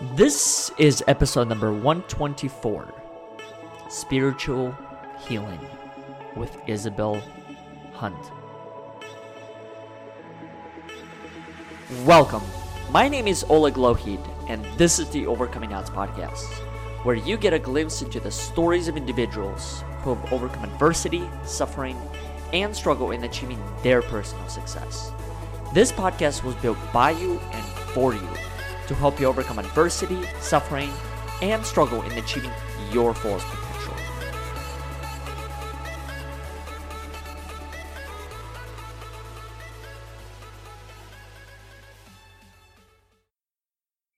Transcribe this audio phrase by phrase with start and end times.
[0.00, 2.94] This is episode number 124
[3.88, 4.72] Spiritual
[5.26, 5.58] Healing
[6.36, 7.20] with Isabel
[7.94, 8.30] Hundt.
[12.04, 12.44] Welcome.
[12.92, 16.46] My name is Oleg Lohid, and this is the Overcoming Odds podcast,
[17.02, 22.00] where you get a glimpse into the stories of individuals who have overcome adversity, suffering,
[22.52, 25.10] and struggle in achieving their personal success.
[25.74, 28.28] This podcast was built by you and for you
[28.88, 30.90] to help you overcome adversity, suffering,
[31.42, 32.50] and struggle in achieving
[32.90, 33.94] your fullest potential.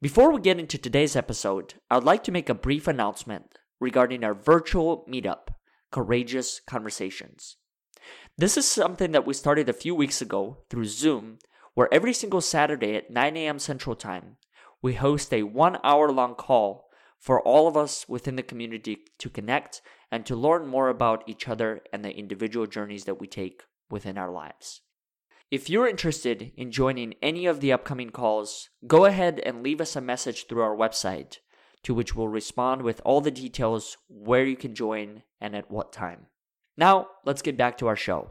[0.03, 4.33] Before we get into today's episode, I'd like to make a brief announcement regarding our
[4.33, 5.49] virtual meetup,
[5.93, 7.57] Courageous Conversations.
[8.39, 11.39] This is something that we started a few weeks ago through Zoom,
[11.75, 13.59] where every single Saturday at 9 a.m.
[13.59, 14.39] Central Time,
[14.83, 19.29] we host a one hour long call for all of us within the community to
[19.29, 23.63] connect and to learn more about each other and the individual journeys that we take
[23.91, 24.81] within our lives.
[25.51, 29.97] If you're interested in joining any of the upcoming calls, go ahead and leave us
[29.97, 31.39] a message through our website,
[31.83, 35.93] to which we'll respond with all the details where you can join and at what
[35.93, 36.27] time.
[36.77, 38.31] Now, let's get back to our show.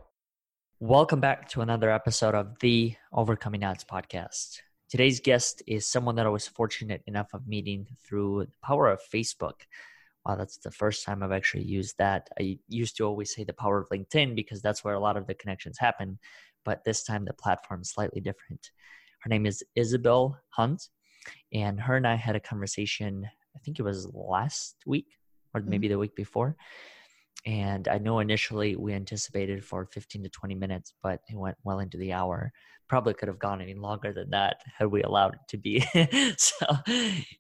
[0.80, 4.62] Welcome back to another episode of the Overcoming Odds podcast.
[4.90, 9.00] Today's guest is someone that I was fortunate enough of meeting through the power of
[9.14, 9.62] Facebook.
[10.26, 12.28] Wow, that's the first time I've actually used that.
[12.40, 15.28] I used to always say the power of LinkedIn because that's where a lot of
[15.28, 16.18] the connections happen,
[16.66, 18.72] but this time the platform is slightly different.
[19.22, 20.90] Her name is Isabel Hundt,
[21.54, 25.06] and her and I had a conversation, I think it was last week
[25.54, 25.94] or maybe mm-hmm.
[25.94, 26.56] the week before,
[27.46, 31.80] and I know initially we anticipated for 15 to 20 minutes, but it went well
[31.80, 32.52] into the hour.
[32.88, 35.80] Probably could have gone any longer than that had we allowed it to be.
[36.38, 36.66] so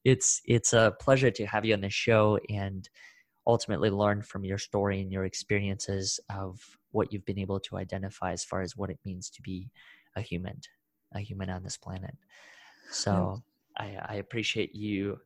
[0.05, 2.87] it's it's a pleasure to have you on the show and
[3.45, 8.31] ultimately learn from your story and your experiences of what you've been able to identify
[8.31, 9.69] as far as what it means to be
[10.15, 10.59] a human,
[11.13, 12.15] a human on this planet.
[12.91, 13.41] So
[13.77, 15.19] I, I appreciate you.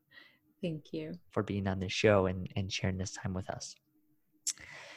[0.61, 3.75] Thank you for being on this show and, and sharing this time with us.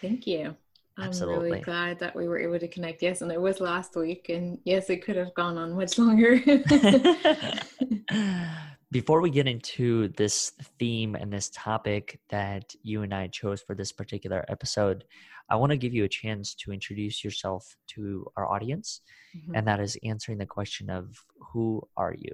[0.06, 0.56] Thank you.
[0.98, 1.34] Absolutely.
[1.34, 3.02] I'm really glad that we were able to connect.
[3.02, 6.38] Yes, and it was last week, and yes, it could have gone on much longer.
[8.92, 13.74] Before we get into this theme and this topic that you and I chose for
[13.74, 15.04] this particular episode,
[15.50, 19.00] I want to give you a chance to introduce yourself to our audience,
[19.36, 19.56] mm-hmm.
[19.56, 21.18] and that is answering the question of
[21.52, 22.32] who are you?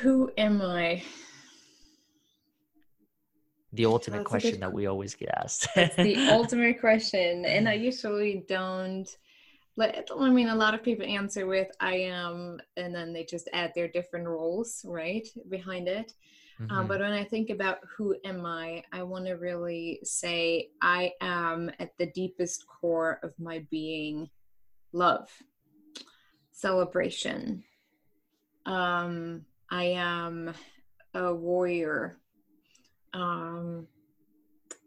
[0.00, 1.02] Who am I?
[3.72, 5.68] The ultimate That's question that we always get asked.
[5.74, 9.08] the ultimate question, and I usually don't.
[9.74, 13.48] Let, I mean, a lot of people answer with "I am," and then they just
[13.52, 16.12] add their different roles right behind it.
[16.60, 16.78] Um, mm-hmm.
[16.78, 21.12] Um, but when I think about who am I, I want to really say I
[21.22, 24.28] am at the deepest core of my being,
[24.92, 25.30] love,
[26.52, 27.64] celebration.
[28.66, 30.52] Um, I am
[31.14, 32.18] a warrior
[33.14, 33.86] um,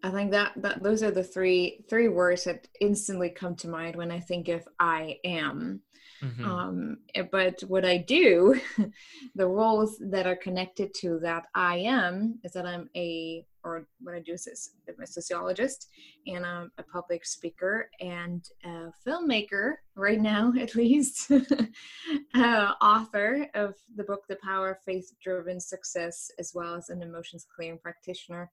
[0.03, 3.95] I think that that those are the three three words that instantly come to mind
[3.95, 5.81] when I think of I am.
[6.23, 6.45] Mm-hmm.
[6.45, 8.59] Um, eh, but what I do,
[9.35, 14.15] the roles that are connected to that I am is that I'm a or what
[14.15, 15.89] I do is I'm a sociologist
[16.27, 21.31] and I'm a public speaker and a filmmaker right now, at least,
[22.35, 27.01] uh, author of the book The Power of Faith Driven Success, as well as an
[27.01, 28.51] emotions clearing practitioner.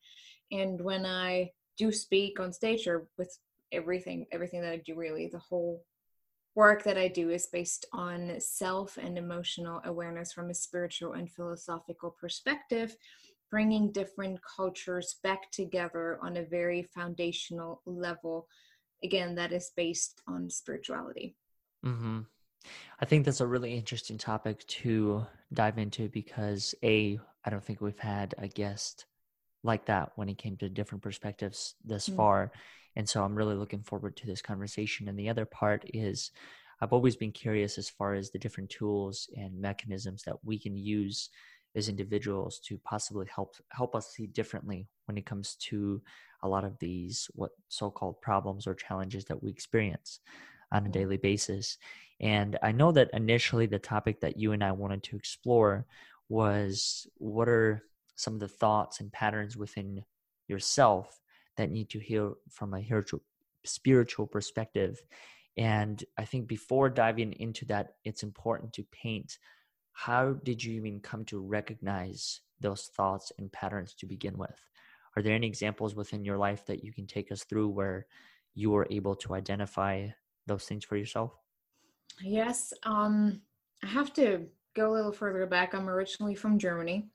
[0.50, 3.36] And when I do speak on stage or with
[3.70, 5.84] everything, everything that I do, really, the whole
[6.54, 11.30] work that I do is based on self and emotional awareness from a spiritual and
[11.30, 12.96] philosophical perspective
[13.52, 18.48] bringing different cultures back together on a very foundational level
[19.04, 21.36] again that is based on spirituality
[21.84, 22.20] mm-hmm.
[23.00, 27.80] i think that's a really interesting topic to dive into because a i don't think
[27.80, 29.04] we've had a guest
[29.62, 32.16] like that when it came to different perspectives thus mm-hmm.
[32.16, 32.52] far
[32.96, 36.30] and so i'm really looking forward to this conversation and the other part is
[36.80, 40.74] i've always been curious as far as the different tools and mechanisms that we can
[40.74, 41.28] use
[41.74, 46.00] as individuals to possibly help help us see differently when it comes to
[46.42, 50.20] a lot of these what so-called problems or challenges that we experience
[50.72, 50.92] on a mm-hmm.
[50.92, 51.78] daily basis.
[52.20, 55.86] And i know that initially the topic that you and i wanted to explore
[56.28, 57.84] was what are
[58.14, 60.04] some of the thoughts and patterns within
[60.48, 61.20] yourself
[61.56, 62.84] that need to heal from a
[63.64, 65.02] spiritual perspective?
[65.56, 69.38] And i think before diving into that it's important to paint
[69.92, 74.58] how did you even come to recognize those thoughts and patterns to begin with?
[75.16, 78.06] Are there any examples within your life that you can take us through where
[78.54, 80.08] you were able to identify
[80.46, 81.36] those things for yourself?
[82.20, 82.72] Yes.
[82.84, 83.42] Um,
[83.82, 85.74] I have to go a little further back.
[85.74, 87.08] I'm originally from Germany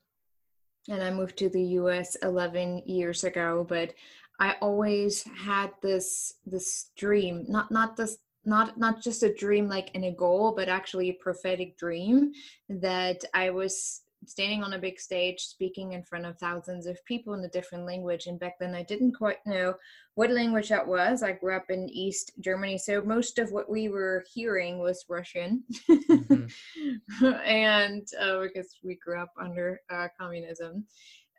[0.88, 3.94] and I moved to the US 11 years ago, but
[4.40, 9.90] I always had this this dream, not not this not not just a dream like
[9.94, 12.32] in a goal, but actually a prophetic dream
[12.68, 17.34] that I was standing on a big stage speaking in front of thousands of people
[17.34, 19.74] in a different language and back then i didn't quite know
[20.14, 21.22] what language that was.
[21.22, 25.62] I grew up in east germany so most of what we were hearing was russian.
[25.88, 27.24] Mm-hmm.
[27.44, 30.84] and uh, because we grew up under uh, communism.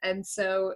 [0.02, 0.76] And so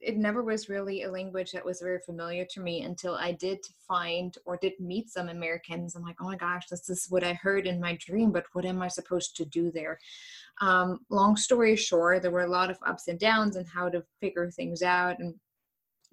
[0.00, 3.58] it never was really a language that was very familiar to me until I did
[3.86, 5.94] find or did meet some Americans.
[5.94, 8.64] I'm like, oh my gosh, this is what I heard in my dream, but what
[8.64, 9.98] am I supposed to do there?
[10.60, 14.04] Um, long story short, there were a lot of ups and downs and how to
[14.20, 15.34] figure things out, and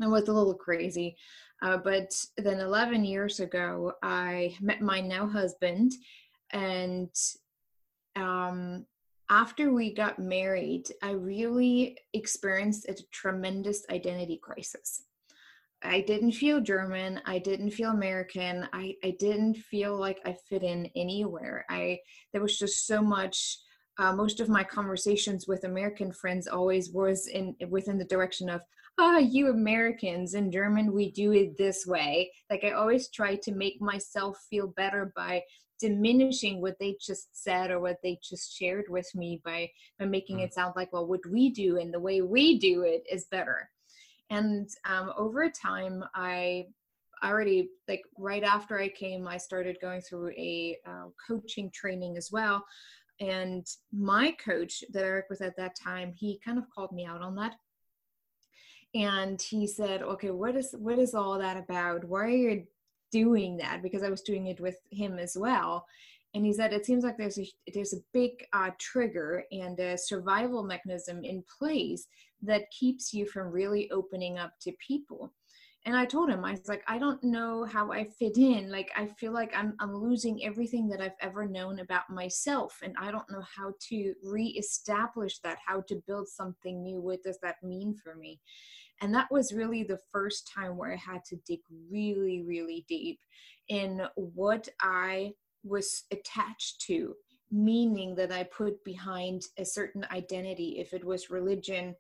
[0.02, 1.16] it was a little crazy.
[1.62, 5.94] Uh, but then 11 years ago, I met my now husband,
[6.52, 7.10] and
[8.16, 8.86] um,
[9.30, 15.04] after we got married, I really experienced a tremendous identity crisis.
[15.84, 17.22] I didn't feel German.
[17.26, 18.68] I didn't feel American.
[18.74, 21.66] I, I didn't feel like I fit in anywhere.
[21.70, 22.00] I
[22.34, 23.58] there was just so much.
[23.98, 28.62] Uh, most of my conversations with American friends always was in within the direction of,
[29.00, 32.32] ah, oh, you Americans in German we do it this way.
[32.50, 35.44] Like I always try to make myself feel better by
[35.80, 39.70] diminishing what they just said or what they just shared with me by
[40.00, 40.44] by making mm.
[40.44, 43.70] it sound like well what we do and the way we do it is better.
[44.30, 46.66] And um, over time i
[47.24, 52.30] already like right after i came i started going through a uh, coaching training as
[52.32, 52.66] well.
[53.20, 57.06] And my coach that i worked with at that time he kind of called me
[57.06, 57.56] out on that.
[58.94, 62.06] And he said okay what is what is all that about?
[62.06, 62.66] Why are you
[63.16, 65.86] doing that because I was doing it with him as well.
[66.34, 69.98] And he said it seems like there's a there's a big uh, trigger and a
[69.98, 72.08] survival mechanism in place
[72.42, 75.32] that keeps you from really opening up to people.
[75.86, 78.70] And I told him I was like I don't know how I fit in.
[78.70, 82.94] Like I feel like I'm I'm losing everything that I've ever known about myself, and
[83.00, 85.58] I don't know how to reestablish that.
[85.66, 87.00] How to build something new.
[87.00, 88.42] What does that mean for me?
[89.02, 91.60] And that was really the first time where I had to dig
[91.92, 93.20] really, really deep
[93.68, 95.34] in what I
[95.64, 97.16] was attached to,
[97.52, 101.96] meaning that I put behind a certain identity, if it was religion,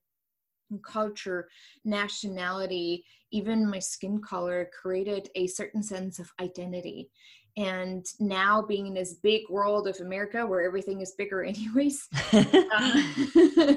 [0.83, 1.49] culture,
[1.83, 7.09] nationality, even my skin color created a certain sense of identity
[7.57, 12.93] and now being in this big world of america where everything is bigger anyways uh,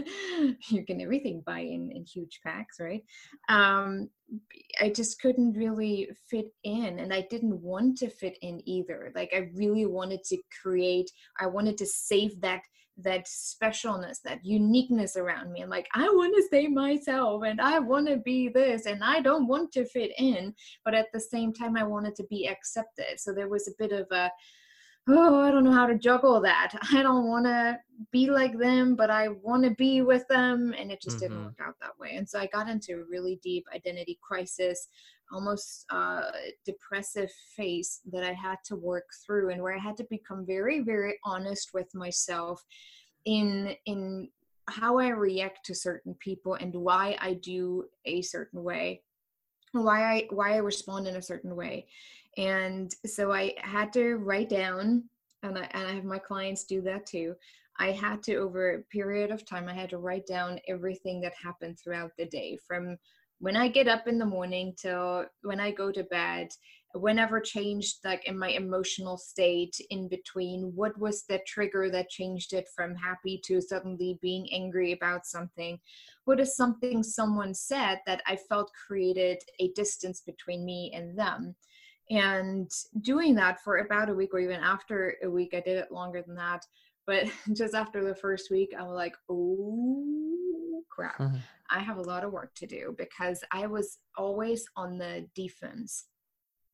[0.69, 3.05] you can everything buy in in huge packs right?
[3.49, 4.09] Um,
[4.81, 9.13] i just couldn't really fit in and i didn't want to fit in either.
[9.15, 11.11] Like i really wanted to create
[11.41, 12.63] i wanted to save that
[12.99, 15.62] that specialness, that uniqueness around me.
[15.62, 19.21] I'm like, I want to stay myself and I want to be this and I
[19.21, 20.55] don't want to fit in,
[20.85, 23.19] but at the same time, I wanted to be accepted.
[23.19, 24.31] So there was a bit of a,
[25.09, 26.73] oh, I don't know how to juggle that.
[26.93, 27.79] I don't want to
[28.11, 30.75] be like them, but I want to be with them.
[30.76, 31.35] And it just mm-hmm.
[31.35, 32.14] didn't work out that way.
[32.17, 34.88] And so I got into a really deep identity crisis
[35.32, 36.23] almost uh,
[36.64, 40.80] depressive phase that I had to work through and where I had to become very,
[40.80, 42.62] very honest with myself
[43.25, 44.28] in in
[44.68, 49.02] how I react to certain people and why I do a certain way,
[49.73, 51.87] why I why I respond in a certain way.
[52.37, 55.04] And so I had to write down,
[55.42, 57.35] and I, and I have my clients do that too.
[57.80, 61.32] I had to, over a period of time, I had to write down everything that
[61.42, 62.97] happened throughout the day from
[63.40, 66.49] when I get up in the morning till when I go to bed,
[66.95, 72.52] whenever changed like in my emotional state in between, what was the trigger that changed
[72.52, 75.78] it from happy to suddenly being angry about something?
[76.25, 81.54] What is something someone said that I felt created a distance between me and them?
[82.11, 82.71] And
[83.02, 86.23] doing that for about a week or even after a week, I did it longer
[86.26, 86.64] than that.
[87.07, 91.18] But just after the first week, I was like, oh crap.
[91.18, 91.37] Mm-hmm.
[91.70, 96.06] I have a lot of work to do because I was always on the defense.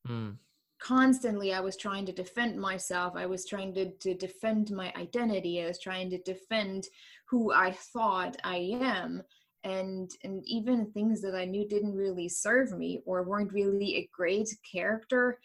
[0.07, 0.37] Mm.
[0.79, 3.13] Constantly, I was trying to defend myself.
[3.15, 5.61] I was trying to, to defend my identity.
[5.61, 6.85] I was trying to defend
[7.29, 9.23] who I thought I am.
[9.63, 14.09] And, and even things that I knew didn't really serve me or weren't really a
[14.13, 15.39] great character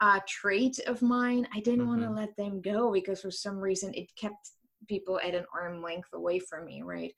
[0.00, 1.88] uh, trait of mine, I didn't mm-hmm.
[1.88, 4.50] want to let them go because for some reason it kept
[4.88, 7.14] people at an arm length away from me right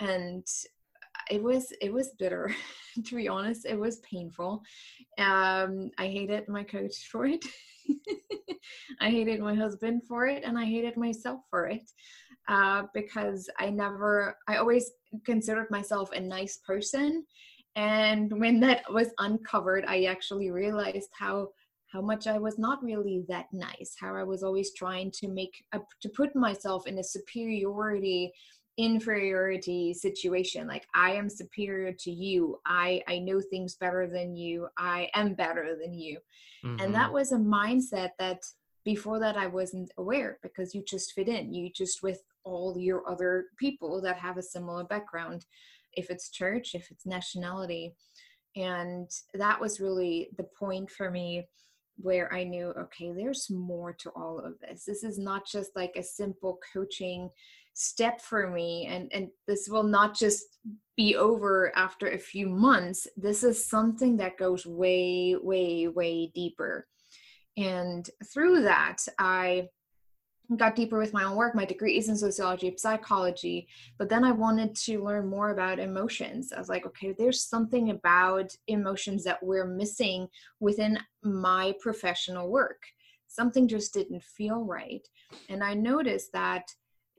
[0.00, 0.46] and
[1.30, 2.54] it was it was bitter
[3.04, 3.66] to be honest.
[3.66, 4.62] It was painful.
[5.18, 7.44] Um i hated my coach for it.
[9.00, 11.90] I hated my husband for it and i hated myself for it
[12.48, 14.90] uh, because i never i always
[15.24, 17.24] considered myself a nice person.
[17.76, 21.48] And when that was uncovered i actually realized how
[21.92, 25.64] how much I was not really that nice, how I was always trying to make
[25.72, 28.32] a, to put myself in a superiority
[28.84, 30.66] inferiority situation.
[30.66, 32.58] Like i am superior to you.
[32.66, 34.68] I i know things better than you.
[34.78, 36.18] I am better than you.
[36.64, 36.80] Mm-hmm.
[36.80, 37.14] and that mm-hmm.
[37.14, 38.42] was a mindset that
[38.84, 41.52] before that i wasn't aware because you just fit in.
[41.52, 45.44] You just with all your other people that have a similar background
[45.94, 47.94] if it's church if it's nationality.
[48.56, 51.46] And that was really the point for me
[52.02, 54.84] where I knew, okay, there's more to all of this.
[54.84, 57.30] This is not just like a simple coaching
[57.74, 60.58] step for me and and this will not just
[60.96, 66.86] be over after a few months this is something that goes way way way deeper
[67.56, 69.66] and through that i
[70.56, 74.32] got deeper with my own work my degree is in sociology psychology but then i
[74.32, 79.42] wanted to learn more about emotions i was like okay there's something about emotions that
[79.42, 80.28] we're missing
[80.58, 82.82] within my professional work
[83.28, 85.06] something just didn't feel right
[85.48, 86.64] and i noticed that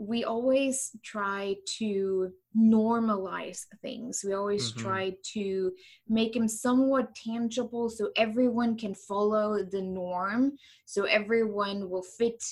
[0.01, 4.23] we always try to normalize things.
[4.25, 4.81] We always mm-hmm.
[4.81, 5.71] try to
[6.09, 10.53] make them somewhat tangible so everyone can follow the norm,
[10.85, 12.43] so everyone will fit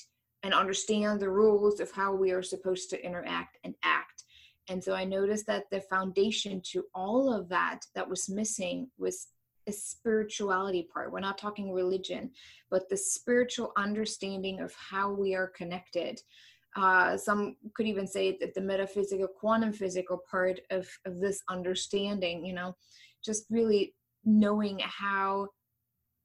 [0.44, 4.24] and understand the rules of how we are supposed to interact and act.
[4.70, 9.28] And so I noticed that the foundation to all of that that was missing was
[9.68, 11.12] a spirituality part.
[11.12, 12.32] We're not talking religion,
[12.70, 16.22] but the spiritual understanding of how we are connected
[16.76, 22.46] uh, some could even say that the metaphysical quantum physical part of, of this understanding
[22.46, 22.76] you know
[23.24, 23.94] just really
[24.24, 25.48] knowing how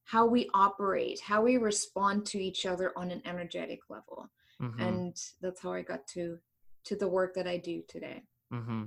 [0.05, 4.31] how we operate how we respond to each other on an energetic level.
[4.63, 4.81] Mm-hmm.
[4.81, 6.39] and that's how i got to
[6.85, 8.23] to the work that i do today.
[8.53, 8.85] Mm-hmm.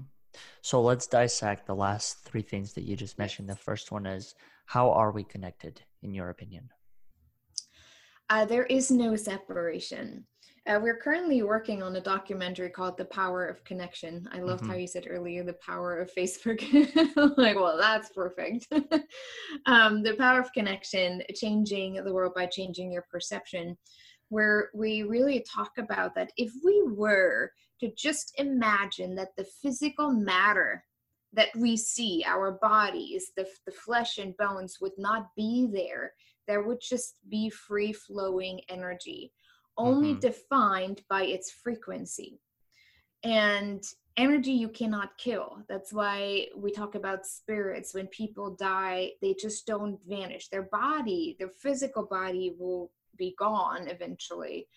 [0.61, 3.49] so let's dissect the last three things that you just mentioned.
[3.49, 4.33] The first one is
[4.65, 6.69] how are we connected in your opinion?
[8.29, 10.25] Uh, there is no separation
[10.67, 14.27] uh, we're currently working on a documentary called The Power of Connection.
[14.33, 14.71] I loved mm-hmm.
[14.71, 16.61] how you said earlier the power of Facebook.
[17.37, 18.67] like, well, that's perfect.
[19.65, 23.77] um, the power of connection, changing the world by changing your perception,
[24.29, 30.11] where we really talk about that if we were to just imagine that the physical
[30.11, 30.83] matter
[31.31, 36.11] that we see, our bodies, the, the flesh and bones would not be there,
[36.45, 39.31] there would just be free flowing energy
[39.77, 40.19] only mm-hmm.
[40.19, 42.39] defined by its frequency.
[43.23, 43.83] And
[44.17, 45.63] energy you cannot kill.
[45.69, 47.93] That's why we talk about spirits.
[47.93, 50.49] When people die, they just don't vanish.
[50.49, 54.67] Their body, their physical body will be gone eventually.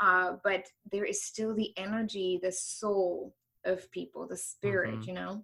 [0.00, 5.08] Uh, but there is still the energy, the soul of people, the spirit, mm-hmm.
[5.08, 5.42] you know?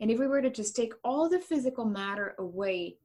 [0.00, 2.96] And if we were to just take all the physical matter away,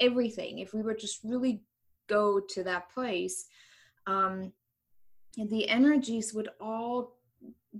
[0.00, 1.62] everything, if we were just really
[2.08, 3.46] go to that place,
[4.06, 4.52] um,
[5.36, 7.16] the energies would all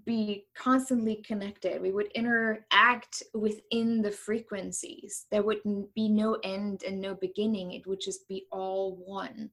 [0.04, 1.80] be constantly connected.
[1.80, 5.26] We would interact within the frequencies.
[5.30, 5.61] There would
[5.95, 7.73] be no end and no beginning.
[7.73, 9.50] It would just be all one.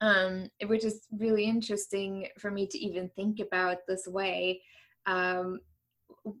[0.00, 4.60] Um, which is really interesting for me to even think about this way.
[5.06, 5.60] Um,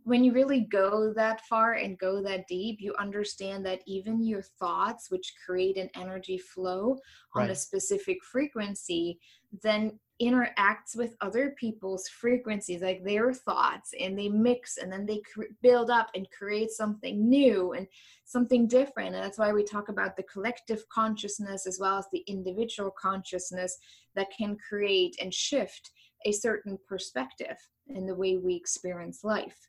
[0.04, 4.42] when you really go that far and go that deep, you understand that even your
[4.42, 6.98] thoughts, which create an energy flow
[7.34, 7.50] on right.
[7.50, 9.18] a specific frequency,
[9.62, 15.20] then interacts with other people's frequencies, like their thoughts, and they mix and then they
[15.32, 17.86] cr- build up and create something new and
[18.24, 19.14] something different.
[19.14, 23.76] And that's why we talk about the collective consciousness as well as the individual consciousness
[24.14, 25.90] that can create and shift
[26.24, 27.56] a certain perspective
[27.88, 29.68] in the way we experience life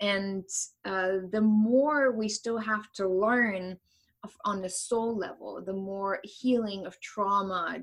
[0.00, 0.44] and
[0.84, 3.78] uh, the more we still have to learn
[4.44, 7.78] on the soul level the more healing of trauma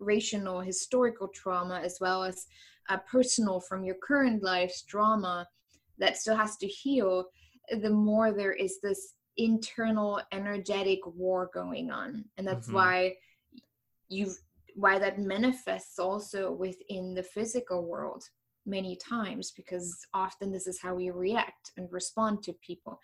[0.00, 2.46] generational historical trauma as well as
[2.88, 5.46] uh, personal from your current life's drama
[5.98, 7.26] that still has to heal
[7.82, 12.76] the more there is this internal energetic war going on and that's mm-hmm.
[12.76, 13.14] why
[14.08, 14.32] you
[14.74, 18.24] why that manifests also within the physical world
[18.66, 22.98] many times because often this is how we react and respond to people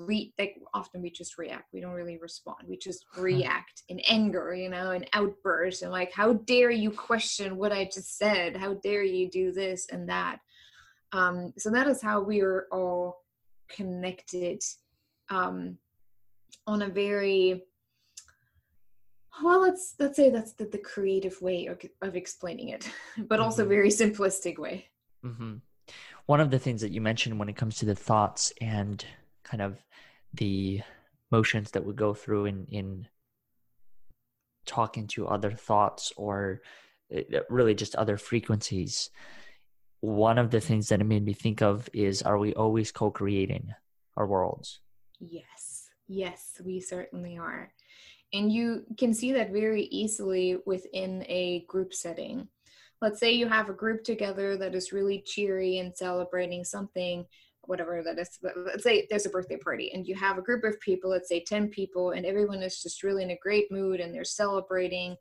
[0.00, 4.54] re like often we just react we don't really respond we just react in anger
[4.54, 8.74] you know and outburst and like how dare you question what i just said how
[8.74, 10.38] dare you do this and that
[11.12, 13.24] um so that is how we are all
[13.68, 14.62] connected
[15.28, 15.76] um
[16.66, 17.62] on a very
[19.42, 22.90] well let's let's say that's the, the creative way of, of explaining it
[23.28, 23.70] but also mm-hmm.
[23.70, 24.86] very simplistic way
[25.24, 25.56] mm-hmm.
[26.26, 29.04] one of the things that you mentioned when it comes to the thoughts and
[29.50, 29.82] kind of
[30.34, 30.80] the
[31.30, 33.06] motions that we go through in in
[34.66, 36.60] talking to other thoughts or
[37.10, 39.10] eh, really just other frequencies.
[40.00, 43.74] One of the things that it made me think of is are we always co-creating
[44.16, 44.80] our worlds?
[45.18, 45.88] Yes.
[46.08, 47.72] Yes we certainly are.
[48.32, 52.48] And you can see that very easily within a group setting.
[53.02, 57.26] Let's say you have a group together that is really cheery and celebrating something
[57.70, 60.78] whatever that is let's say there's a birthday party and you have a group of
[60.80, 64.12] people let's say 10 people and everyone is just really in a great mood and
[64.12, 65.16] they're celebrating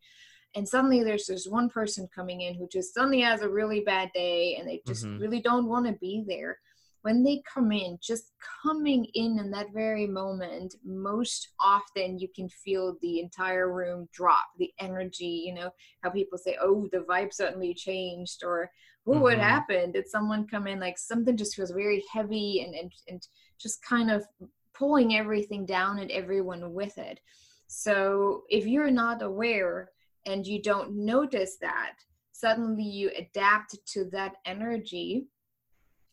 [0.55, 4.09] and suddenly there's this one person coming in who just suddenly has a really bad
[4.15, 5.19] day and they just mm-hmm.
[5.21, 6.57] really don't want to be there
[7.01, 12.49] when they come in, just coming in in that very moment, most often you can
[12.49, 15.71] feel the entire room drop, the energy, you know,
[16.03, 18.69] how people say, oh, the vibe suddenly changed, or
[19.07, 19.21] mm-hmm.
[19.21, 19.93] what happened?
[19.93, 20.79] Did someone come in?
[20.79, 23.27] Like something just feels very heavy and, and, and
[23.59, 24.25] just kind of
[24.73, 27.19] pulling everything down and everyone with it.
[27.67, 29.91] So if you're not aware
[30.25, 31.93] and you don't notice that,
[32.31, 35.27] suddenly you adapt to that energy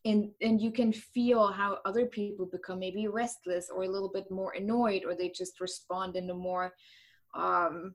[0.04, 4.30] and and you can feel how other people become maybe restless or a little bit
[4.30, 6.72] more annoyed or they just respond in a more
[7.34, 7.94] um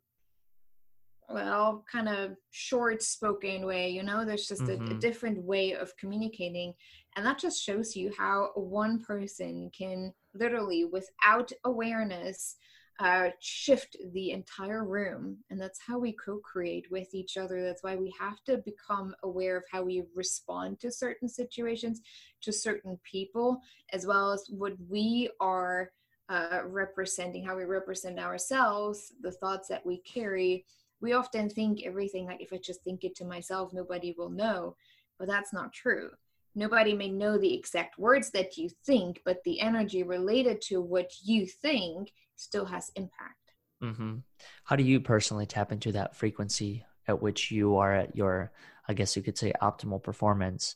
[1.33, 4.87] well kind of short spoken way you know there's just mm-hmm.
[4.87, 6.73] a, a, different way of communicating
[7.15, 12.55] and that just shows you how one person can literally without awareness
[13.01, 15.37] uh, shift the entire room.
[15.49, 17.63] And that's how we co create with each other.
[17.63, 22.01] That's why we have to become aware of how we respond to certain situations,
[22.41, 23.59] to certain people,
[23.91, 25.91] as well as what we are
[26.29, 30.65] uh, representing, how we represent ourselves, the thoughts that we carry.
[31.01, 34.75] We often think everything like if I just think it to myself, nobody will know.
[35.17, 36.11] But that's not true
[36.55, 41.11] nobody may know the exact words that you think, but the energy related to what
[41.23, 43.53] you think still has impact.
[43.83, 44.17] Mm-hmm.
[44.63, 48.51] How do you personally tap into that frequency at which you are at your,
[48.87, 50.75] I guess you could say, optimal performance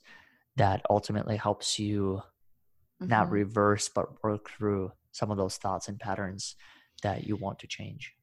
[0.55, 2.21] that ultimately helps you
[3.01, 3.09] mm-hmm.
[3.09, 6.55] not reverse but work through some of those thoughts and patterns
[7.03, 8.14] that you want to change?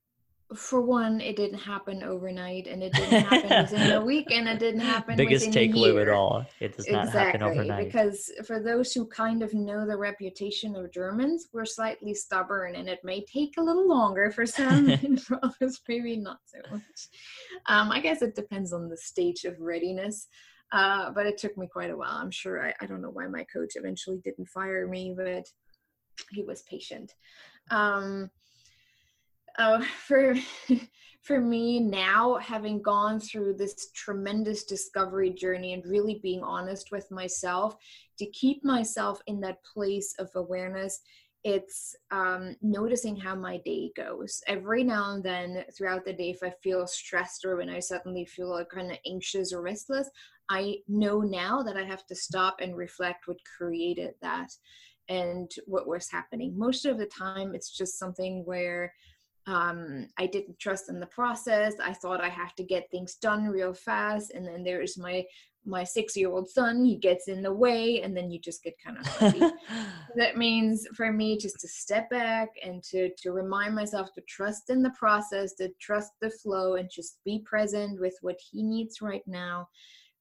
[0.54, 4.58] For one, it didn't happen overnight, and it didn't happen within a week, and it
[4.58, 5.16] didn't happen.
[5.16, 7.86] Biggest takeaway it all: it does not exactly, happen overnight.
[7.86, 12.88] Because for those who kind of know the reputation of Germans, we're slightly stubborn, and
[12.88, 17.08] it may take a little longer for some, and for others, maybe not so much.
[17.66, 20.28] Um, I guess it depends on the stage of readiness.
[20.72, 22.12] Uh, but it took me quite a while.
[22.14, 22.66] I'm sure.
[22.66, 25.44] I, I don't know why my coach eventually didn't fire me, but
[26.30, 27.12] he was patient.
[27.70, 28.30] Um,
[29.58, 30.34] uh, for
[31.22, 37.08] for me now having gone through this tremendous discovery journey and really being honest with
[37.10, 37.76] myself
[38.18, 41.00] to keep myself in that place of awareness
[41.44, 44.40] it's um, noticing how my day goes.
[44.46, 48.24] Every now and then throughout the day if i feel stressed or when i suddenly
[48.24, 50.08] feel like kind of anxious or restless
[50.48, 54.50] i know now that i have to stop and reflect what created that
[55.08, 56.56] and what was happening.
[56.56, 58.92] Most of the time it's just something where
[59.46, 61.74] um, I didn't trust in the process.
[61.83, 65.24] I thought I have to get things done real fast, and then there's my
[65.64, 66.85] my six year old son.
[66.85, 69.05] He gets in the way, and then you just get kind of
[70.16, 74.70] that means for me just to step back and to to remind myself to trust
[74.70, 79.02] in the process, to trust the flow, and just be present with what he needs
[79.02, 79.68] right now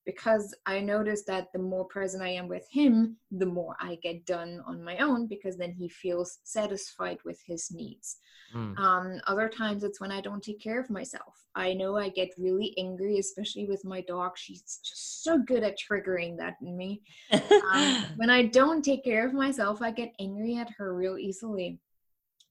[0.05, 4.25] because I notice that the more present I am with him, the more I get
[4.25, 8.17] done on my own because then he feels satisfied with his needs.
[8.55, 8.77] Mm.
[8.77, 11.45] Um, other times it's when I don't take care of myself.
[11.55, 14.37] I know I get really angry, especially with my dog.
[14.37, 17.01] She's just so good at triggering that in me.
[17.31, 21.79] um, when I don't take care of myself, I get angry at her real easily.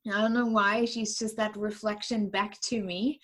[0.07, 0.85] I don't know why.
[0.87, 3.21] She's just that reflection back to me.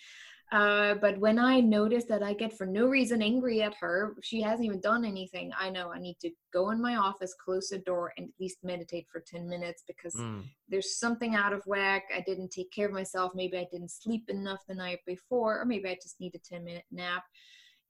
[0.53, 4.41] Uh, but when I notice that I get for no reason angry at her, she
[4.41, 5.51] hasn't even done anything.
[5.59, 8.59] I know I need to go in my office, close the door, and at least
[8.63, 10.45] meditate for 10 minutes because mm.
[10.69, 12.05] there's something out of whack.
[12.15, 13.33] I didn't take care of myself.
[13.35, 16.65] Maybe I didn't sleep enough the night before, or maybe I just need a 10
[16.65, 17.25] minute nap.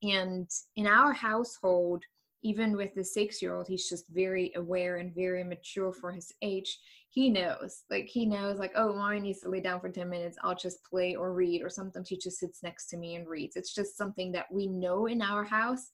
[0.03, 2.05] And in our household,
[2.43, 6.33] even with the six year old he's just very aware and very mature for his
[6.43, 6.79] age
[7.17, 10.37] he knows like he knows like oh mommy needs to lay down for 10 minutes.
[10.43, 13.57] I'll just play or read or sometimes he just sits next to me and reads.
[13.57, 15.93] It's just something that we know in our house.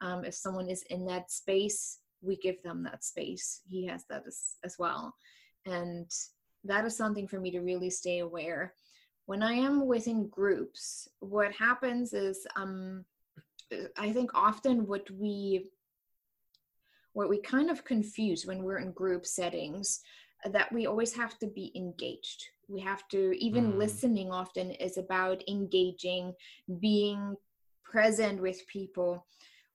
[0.00, 3.60] Um, if someone is in that space we give them that space.
[3.68, 5.14] He has that as, as well.
[5.66, 6.10] And
[6.64, 8.72] that is something for me to really stay aware.
[9.26, 13.04] When i am within groups what happens is um
[13.96, 15.68] i think often what we
[17.12, 20.00] what we kind of confuse when we're in group settings
[20.50, 23.78] that we always have to be engaged we have to even mm.
[23.78, 26.32] listening often is about engaging
[26.80, 27.34] being
[27.84, 29.26] present with people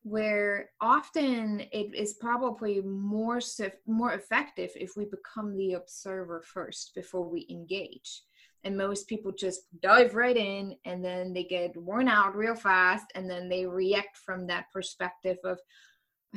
[0.03, 3.39] where often it is probably more
[3.85, 8.23] more effective if we become the observer first before we engage
[8.63, 13.05] and most people just dive right in and then they get worn out real fast
[13.15, 15.59] and then they react from that perspective of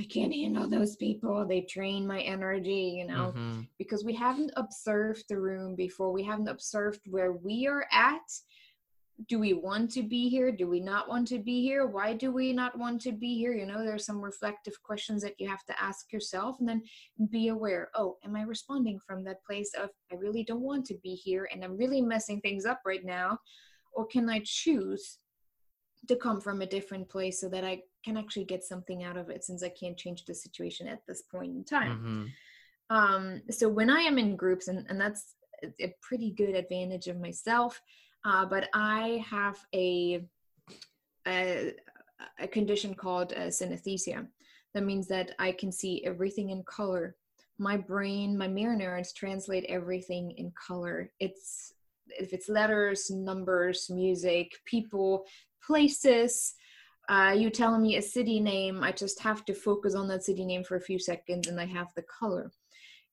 [0.01, 1.47] I can't handle those people.
[1.47, 3.61] They drain my energy, you know, mm-hmm.
[3.77, 6.11] because we haven't observed the room before.
[6.11, 8.23] We haven't observed where we are at.
[9.29, 10.51] Do we want to be here?
[10.51, 11.87] Do we not want to be here?
[11.87, 13.53] Why do we not want to be here?
[13.53, 16.83] You know, there's some reflective questions that you have to ask yourself and then
[17.31, 20.95] be aware oh, am I responding from that place of I really don't want to
[21.03, 23.37] be here and I'm really messing things up right now?
[23.93, 25.19] Or can I choose
[26.09, 29.29] to come from a different place so that I can actually get something out of
[29.31, 31.99] it since I can't change the situation at this point in time.
[32.91, 32.97] Mm-hmm.
[32.97, 35.35] Um, so when I am in groups, and, and that's
[35.81, 37.81] a pretty good advantage of myself,
[38.25, 40.25] uh, but I have a,
[41.27, 41.75] a,
[42.39, 44.27] a condition called uh, synesthesia.
[44.75, 47.17] That means that I can see everything in color.
[47.59, 51.13] My brain, my mirror neurons translate everything in color.
[51.21, 51.75] It's
[52.07, 55.25] if it's letters, numbers, music, people,
[55.67, 56.55] places,
[57.09, 60.45] uh, you tell me a city name, I just have to focus on that city
[60.45, 62.51] name for a few seconds and I have the color.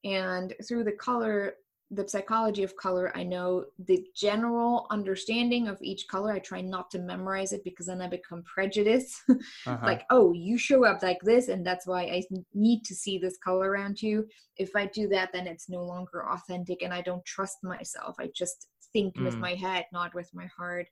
[0.03, 1.55] And through the color,
[1.89, 6.31] the psychology of color, I know the general understanding of each color.
[6.31, 9.15] I try not to memorize it because then I become prejudiced.
[9.65, 9.85] Uh-huh.
[9.85, 13.37] like, oh, you show up like this, and that's why I need to see this
[13.43, 14.25] color around you.
[14.57, 18.15] If I do that, then it's no longer authentic and I don't trust myself.
[18.19, 19.25] I just think mm.
[19.25, 20.87] with my head, not with my heart.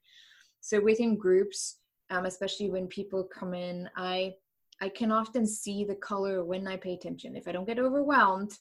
[0.65, 1.78] So within groups,
[2.10, 4.34] um, especially when people come in i
[4.82, 7.36] i can often see the color when i pay attention.
[7.36, 8.51] If i don't get overwhelmed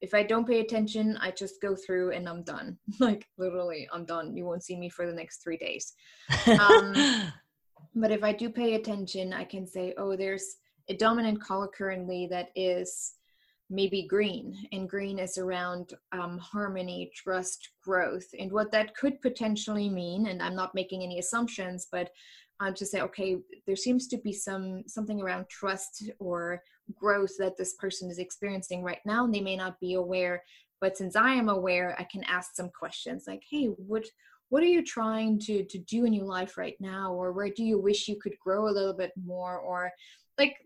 [0.00, 2.78] if i don't pay attention i just go through and i'm done.
[2.98, 4.34] Like literally i'm done.
[4.34, 5.92] You won't see me for the next three days.
[6.58, 6.94] Um,
[7.94, 10.56] but if i do pay attention i can say oh there's
[10.88, 13.14] a dominant color currently that is
[13.74, 18.26] maybe green and green is around um, harmony trust growth.
[18.38, 22.10] And what that could potentially mean and i'm not making any assumptions but
[22.60, 26.62] uh, to say okay there seems to be some something around trust or
[26.94, 30.42] growth that this person is experiencing right now and they may not be aware.
[30.80, 34.04] But since i am aware i can ask some questions like hey what
[34.50, 37.12] what are you trying to to do in your life right now?
[37.12, 39.58] Or where do you wish you could grow a little bit more?
[39.58, 39.90] Or
[40.38, 40.56] like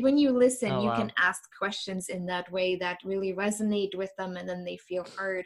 [0.00, 0.96] when you listen oh, you wow.
[0.96, 5.06] can ask questions in that way that really resonate with them and then they feel
[5.16, 5.44] heard.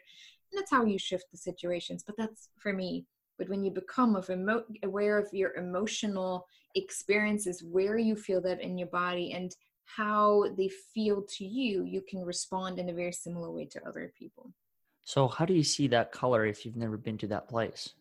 [0.51, 3.07] And that's how you shift the situations but that's for me.
[3.39, 8.61] But when you become of emo- aware of your emotional experiences where you feel that
[8.61, 9.55] in your body and
[9.85, 14.13] how they feel to you you can respond in a very similar way to other
[14.19, 14.53] people.
[15.05, 17.95] So how do you see that color if you've never been to that place?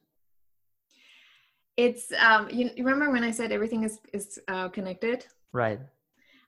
[1.77, 5.79] It's um you, remember when i said everything is is uh, connected right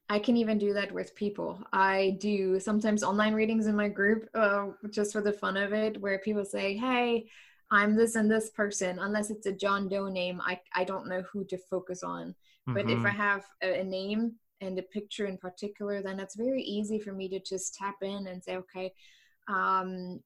[0.09, 1.59] I can even do that with people.
[1.71, 5.99] I do sometimes online readings in my group uh, just for the fun of it,
[6.01, 7.29] where people say, Hey,
[7.71, 11.23] I'm this and this person, unless it's a John Doe name, I, I don't know
[11.31, 12.35] who to focus on.
[12.69, 12.73] Mm-hmm.
[12.73, 13.17] But if I mm-hmm.
[13.17, 17.27] have a, a, name and a picture in particular, then it's very easy for me
[17.29, 18.93] to just tap in and say, okay,
[19.47, 20.21] um,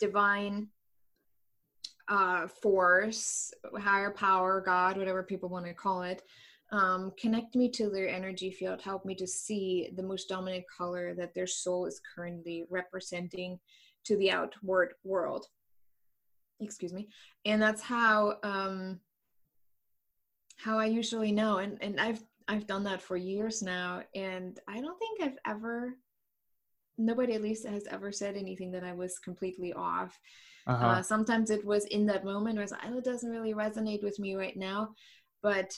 [0.00, 0.66] divine
[2.08, 6.22] uh, force, higher power, God, whatever people want to call it,
[6.72, 11.14] um, connect me to their energy field, help me to see the most dominant color
[11.14, 13.58] that their soul is currently representing
[14.04, 15.46] to the outward world.
[16.60, 17.08] Excuse me.
[17.44, 19.00] And that's how um
[20.56, 21.58] how i usually know.
[21.58, 24.02] And and i've i've done that for years now.
[24.14, 25.96] And i don't think i've ever
[26.98, 30.18] nobody at least has ever said anything that i was completely off.
[30.66, 30.86] Uh-huh.
[30.86, 34.02] uh, sometimes it was in that moment I where like, oh, it doesn't really resonate
[34.02, 34.90] with me right now.
[35.42, 35.72] But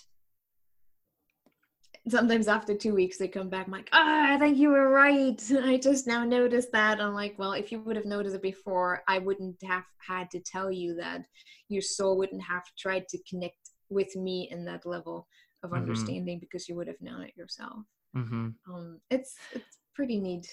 [2.08, 4.88] sometimes after two weeks they come back I'm like ah oh, i think you were
[4.88, 5.40] right.
[5.62, 7.00] I just now noticed that.
[7.00, 10.40] I'm like well if you would have noticed it before i wouldn't have had to
[10.40, 11.22] tell you that
[11.68, 15.26] your soul wouldn't have tried to connect with me in that level
[15.62, 15.80] of mm-hmm.
[15.80, 17.84] understanding because you would have known it yourself.
[18.16, 18.48] Mm-hmm.
[18.70, 20.46] um, it's it's pretty neat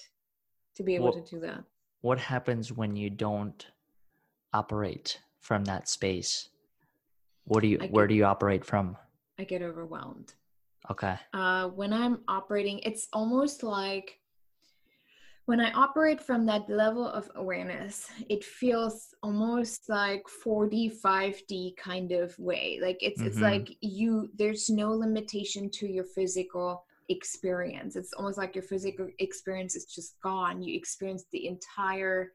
[0.75, 1.61] to be able what, to do that.
[1.99, 3.67] what happens when you don't
[4.53, 6.49] operate from that space?
[7.43, 8.95] What do you get, where do you operate from?
[9.37, 10.33] I get overwhelmed
[10.89, 14.19] okay uh when i'm operating it's almost like
[15.49, 22.11] when I operate from that level of awareness, it feels almost like 4D, 5D kind
[22.11, 22.77] of way.
[22.79, 23.29] Like it's mm-hmm.
[23.29, 27.95] it's like you there's no limitation to your physical experience.
[27.95, 30.61] It's almost like your physical experience is just gone.
[30.61, 32.33] You experience the entire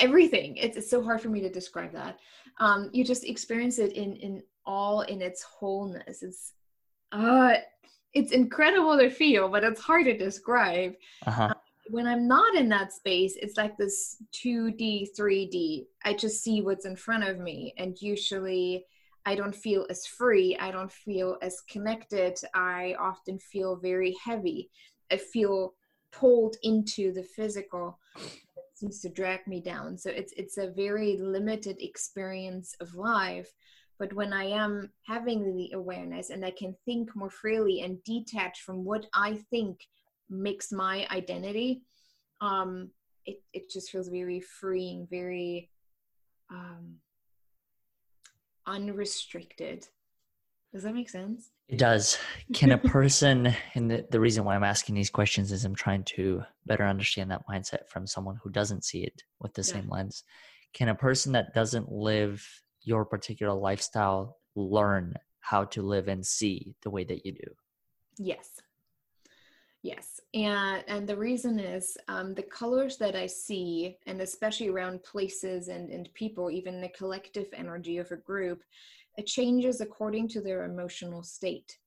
[0.00, 0.56] everything.
[0.56, 2.18] It's, it's so hard for me to describe that.
[2.58, 6.22] Um, you just experience it in in all in its wholeness.
[6.22, 6.52] It's
[7.12, 7.54] uh
[8.12, 10.94] it's incredible to feel, but it's hard to describe.
[11.26, 11.44] Uh-huh.
[11.44, 11.54] Um,
[11.90, 15.86] when I'm not in that space, it's like this 2D, 3D.
[16.04, 17.74] I just see what's in front of me.
[17.78, 18.84] And usually
[19.26, 20.56] I don't feel as free.
[20.58, 22.38] I don't feel as connected.
[22.54, 24.70] I often feel very heavy.
[25.10, 25.74] I feel
[26.12, 27.98] pulled into the physical.
[28.16, 28.40] It
[28.74, 29.98] seems to drag me down.
[29.98, 33.52] So it's it's a very limited experience of life
[34.00, 38.62] but when I am having the awareness and I can think more freely and detach
[38.62, 39.78] from what I think
[40.30, 41.82] makes my identity,
[42.40, 42.90] um,
[43.26, 45.68] it, it just feels very freeing, very
[46.50, 46.94] um,
[48.66, 49.86] unrestricted.
[50.72, 51.50] Does that make sense?
[51.68, 52.16] It does.
[52.54, 56.04] Can a person, and the, the reason why I'm asking these questions is I'm trying
[56.16, 59.74] to better understand that mindset from someone who doesn't see it with the yeah.
[59.74, 60.24] same lens.
[60.72, 62.42] Can a person that doesn't live
[62.82, 67.54] your particular lifestyle learn how to live and see the way that you do?
[68.18, 68.60] Yes.
[69.82, 75.02] Yes and and the reason is um, the colors that i see and especially around
[75.02, 78.62] places and and people even the collective energy of a group
[79.16, 81.78] it changes according to their emotional state.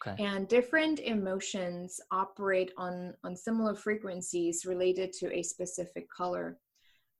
[0.00, 0.22] Okay.
[0.22, 6.56] and different emotions operate on on similar frequencies related to a specific color.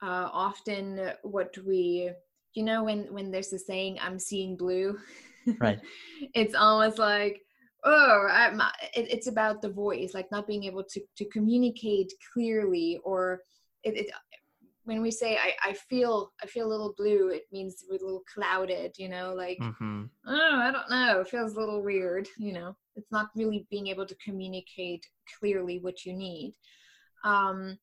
[0.01, 2.09] Uh, often what we
[2.59, 4.99] you know when when there's a saying i'm seeing blue
[5.61, 5.81] right
[6.35, 7.41] it's almost like
[7.85, 8.61] oh I'm,
[8.95, 13.43] it, it's about the voice like not being able to to communicate clearly or
[13.85, 14.11] it, it
[14.89, 18.07] when we say I, I feel I feel a little blue, it means we're a
[18.07, 20.05] little clouded, you know, like mm-hmm.
[20.27, 22.75] oh, I don't know, it feels a little weird, you know.
[22.97, 25.05] It's not really being able to communicate
[25.39, 26.55] clearly what you need.
[27.23, 27.79] Um,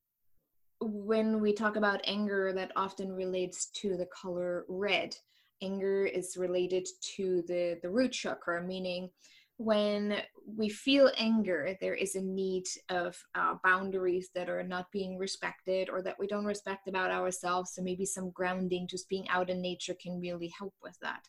[0.82, 5.16] when we talk about anger, that often relates to the color red.
[5.62, 9.10] Anger is related to the, the root chakra, meaning
[9.58, 15.18] when we feel anger, there is a need of uh, boundaries that are not being
[15.18, 17.72] respected or that we don't respect about ourselves.
[17.74, 21.26] So maybe some grounding, just being out in nature, can really help with that.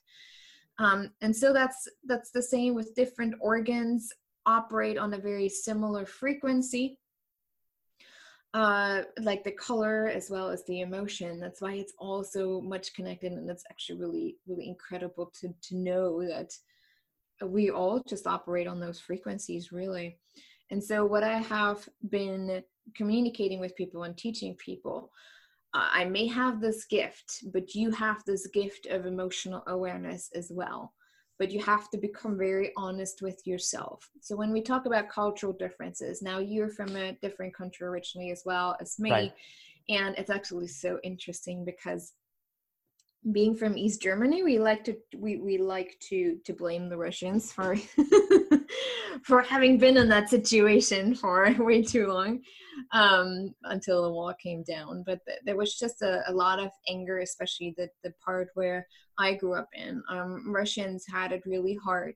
[0.78, 4.12] Um, and so that's that's the same with different organs
[4.44, 6.98] operate on a very similar frequency
[8.56, 11.38] uh, like the color as well as the emotion.
[11.38, 15.76] That's why it's all so much connected, and it's actually really, really incredible to to
[15.76, 16.54] know that
[17.46, 20.18] we all just operate on those frequencies, really.
[20.70, 22.62] And so, what I have been
[22.94, 25.12] communicating with people and teaching people,
[25.74, 30.50] uh, I may have this gift, but you have this gift of emotional awareness as
[30.50, 30.94] well
[31.38, 34.08] but you have to become very honest with yourself.
[34.20, 38.42] So when we talk about cultural differences, now you're from a different country originally as
[38.46, 39.10] well as me.
[39.10, 39.32] Right.
[39.88, 42.14] And it's actually so interesting because
[43.32, 47.52] being from East Germany, we like to we, we like to to blame the Russians
[47.52, 47.76] for
[49.24, 52.40] for having been in that situation for way too long
[52.92, 55.02] um, until the wall came down.
[55.04, 58.86] But th- there was just a, a, lot of anger, especially the the part where
[59.18, 60.02] I grew up in.
[60.08, 62.14] Um, Russians had it really hard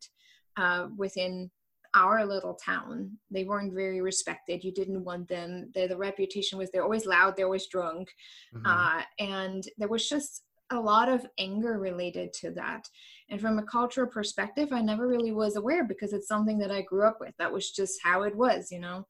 [0.56, 1.50] uh, within
[1.94, 3.18] our little town.
[3.30, 4.62] They weren't very respected.
[4.62, 5.70] You didn't want them.
[5.74, 8.10] The, the reputation was they're always loud, they're always drunk,
[8.54, 8.66] mm-hmm.
[8.66, 12.88] uh, and there was just a lot of anger related to that.
[13.28, 16.82] And from a cultural perspective, I never really was aware because it's something that I
[16.82, 17.34] grew up with.
[17.38, 19.06] That was just how it was, you know.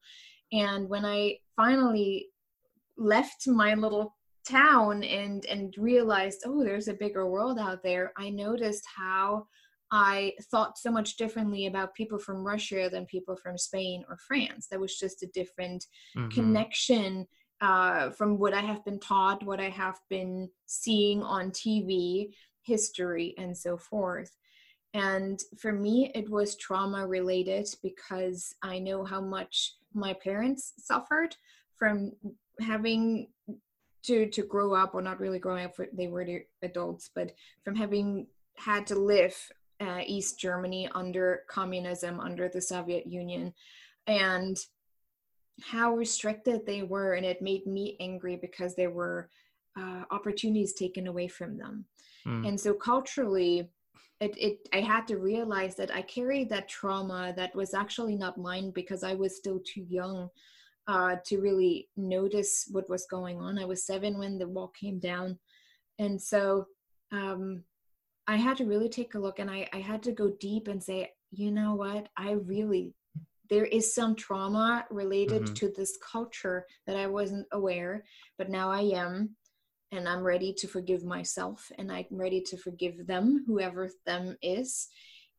[0.51, 2.27] And when I finally
[2.97, 4.15] left my little
[4.47, 9.47] town and and realized, oh, there's a bigger world out there, I noticed how
[9.91, 14.67] I thought so much differently about people from Russia than people from Spain or France.
[14.71, 16.29] That was just a different mm-hmm.
[16.29, 17.27] connection
[17.61, 22.31] uh, from what I have been taught, what I have been seeing on TV,
[22.63, 24.35] history, and so forth.
[24.93, 31.35] And for me, it was trauma related because I know how much my parents suffered
[31.77, 32.11] from
[32.59, 33.27] having
[34.03, 35.75] to to grow up, or not really growing up.
[35.93, 36.25] They were
[36.63, 37.31] adults, but
[37.63, 39.35] from having had to live
[39.79, 43.53] uh, East Germany under communism, under the Soviet Union,
[44.07, 44.57] and
[45.61, 47.13] how restricted they were.
[47.13, 49.29] And it made me angry because there were
[49.77, 51.85] uh, opportunities taken away from them.
[52.25, 52.47] Mm.
[52.49, 53.69] And so culturally,
[54.19, 58.37] it, it I had to realize that I carried that trauma that was actually not
[58.37, 60.29] mine because I was still too young
[60.87, 63.57] uh, to really notice what was going on.
[63.57, 65.39] I was seven when the wall came down.
[65.99, 66.65] And so
[67.11, 67.63] um,
[68.27, 70.83] I had to really take a look and I, I had to go deep and
[70.83, 72.93] say, you know what, I really,
[73.51, 75.53] there is some trauma related mm-hmm.
[75.55, 78.05] to this culture that I wasn't aware,
[78.37, 79.35] but now I am.
[79.91, 84.87] And I'm ready to forgive myself and I'm ready to forgive them, whoever them is.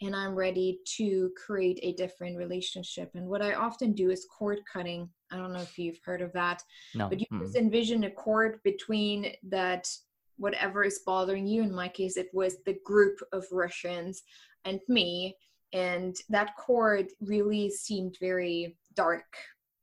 [0.02, 3.10] And I'm ready to create a different relationship.
[3.14, 5.08] And what I often do is cord cutting.
[5.30, 6.62] I don't know if you've heard of that,
[6.94, 7.08] no.
[7.08, 7.40] but you mm.
[7.40, 9.88] just envision a cord between that
[10.36, 11.62] whatever is bothering you.
[11.62, 14.22] In my case, it was the group of Russians
[14.66, 15.34] and me.
[15.72, 19.24] And that cord really seemed very dark,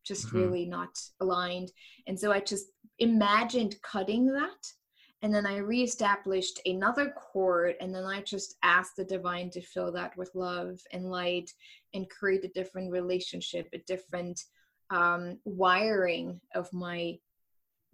[0.04, 0.38] just mm-hmm.
[0.38, 1.72] really not aligned.
[2.08, 2.68] And so I just
[3.00, 4.72] imagined cutting that.
[5.22, 9.92] And then I reestablished another cord And then I just asked the divine to fill
[9.92, 11.52] that with love and light
[11.94, 14.42] and create a different relationship, a different
[14.92, 17.18] um, wiring of my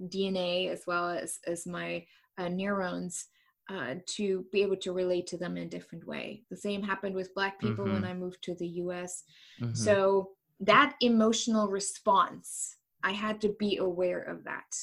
[0.01, 2.05] DNA as well as, as my
[2.37, 3.25] uh, neurons
[3.69, 6.43] uh, to be able to relate to them in a different way.
[6.49, 7.93] The same happened with Black people mm-hmm.
[7.93, 9.23] when I moved to the US.
[9.61, 9.73] Mm-hmm.
[9.73, 14.75] So that emotional response, I had to be aware of that.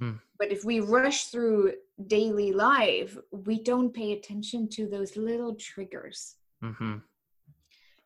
[0.00, 0.18] Mm.
[0.38, 1.74] But if we rush through
[2.06, 6.36] daily life, we don't pay attention to those little triggers.
[6.64, 6.98] Mm-hmm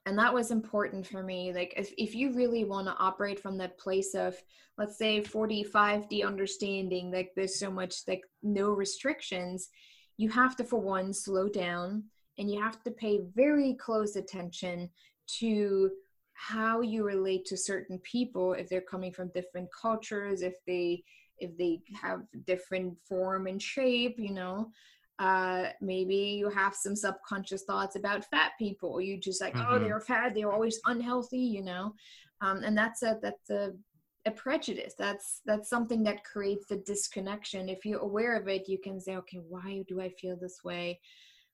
[0.06, 3.58] and that was important for me like if, if you really want to operate from
[3.58, 4.34] that place of
[4.78, 9.68] let's say 45d understanding like there's so much like no restrictions
[10.16, 12.04] you have to for one slow down
[12.38, 14.88] and you have to pay very close attention
[15.26, 15.90] to
[16.34, 21.02] how you relate to certain people if they're coming from different cultures if they
[21.38, 24.70] if they have different form and shape you know
[25.18, 29.74] uh maybe you have some subconscious thoughts about fat people you just like oh, mm-hmm.
[29.74, 31.94] oh they're fat they're always unhealthy you know?
[32.40, 33.72] Um and that's a that's a
[34.26, 34.94] a prejudice.
[34.98, 37.68] That's that's something that creates the disconnection.
[37.68, 41.00] If you're aware of it you can say okay why do i feel this way?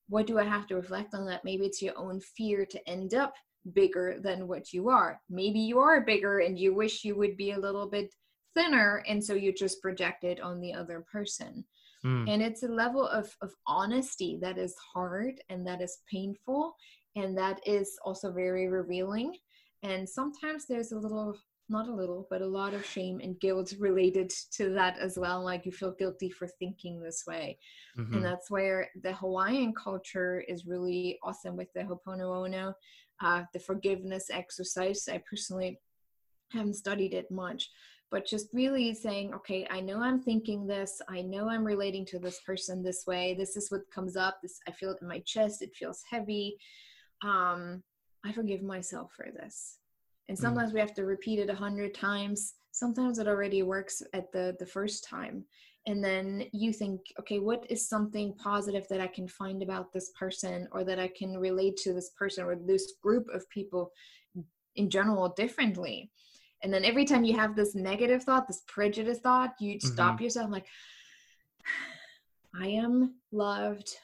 [0.08, 1.44] What do i have to reflect on that?
[1.44, 3.34] Maybe it's your own fear to end up
[3.74, 5.20] bigger than what you are.
[5.30, 8.12] Maybe you are bigger and you wish you would be a little bit
[8.54, 11.64] thinner and so you just project it on the other person
[12.04, 12.28] Mm.
[12.28, 16.74] And it's a level of, of honesty that is hard and that is painful
[17.16, 19.36] and that is also very revealing.
[19.82, 21.36] And sometimes there's a little,
[21.68, 25.44] not a little, but a lot of shame and guilt related to that as well.
[25.44, 27.58] Like you feel guilty for thinking this way.
[27.98, 28.14] Mm-hmm.
[28.14, 32.74] And that's where the Hawaiian culture is really awesome with the Ho'oponopono,
[33.20, 35.08] uh, the forgiveness exercise.
[35.08, 35.80] I personally
[36.52, 37.70] haven't studied it much,
[38.12, 41.00] but just really saying, okay, I know I'm thinking this.
[41.08, 43.34] I know I'm relating to this person this way.
[43.36, 44.36] This is what comes up.
[44.42, 45.62] This I feel it in my chest.
[45.62, 46.58] It feels heavy.
[47.24, 47.82] Um,
[48.22, 49.78] I forgive myself for this.
[50.28, 50.40] And mm.
[50.40, 50.74] sometimes mm.
[50.74, 52.54] we have to repeat it a hundred times.
[52.70, 55.44] Sometimes it already works at the the first time.
[55.86, 60.12] And then you think, okay, what is something positive that I can find about this
[60.16, 63.90] person or that I can relate to this person or this group of people
[64.76, 66.10] in general differently?
[66.62, 70.24] And then every time you have this negative thought this prejudice thought you stop mm-hmm.
[70.24, 70.66] yourself like
[72.60, 73.96] i am loved